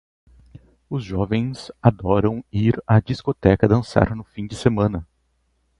Os 0.89 1.03
jovens 1.03 1.71
adoram 1.79 2.43
ir 2.51 2.81
à 2.87 2.99
discoteca 2.99 3.67
dançar 3.67 4.15
no 4.15 4.23
fim 4.23 4.47
de 4.47 4.55
semana. 4.55 5.07